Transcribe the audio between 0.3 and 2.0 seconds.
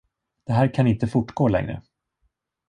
Det här kan inte fortgå längre!